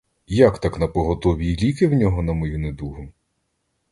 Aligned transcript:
Як 0.27 0.59
так 0.59 0.77
напоготові 0.79 1.47
й 1.47 1.57
ліки 1.63 1.87
в 1.87 1.93
нього 1.93 2.23
на 2.23 2.33
мою 2.33 2.59
недугу? 2.59 3.13